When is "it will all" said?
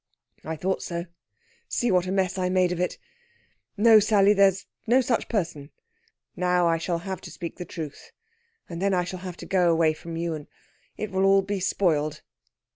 10.97-11.43